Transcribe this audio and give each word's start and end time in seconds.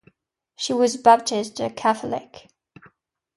She 0.55 0.73
was 0.73 0.97
baptised 0.97 1.59
a 1.59 1.69
Catholic. 1.69 2.49